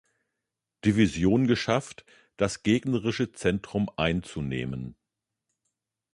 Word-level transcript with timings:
Division 0.83 1.45
geschafft, 1.45 2.05
das 2.37 2.63
gegnerische 2.63 3.33
Zentrum 3.33 3.87
einzunehmen. 3.97 4.95